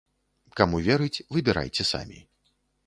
[0.61, 2.19] Каму верыць, выбірайце самі.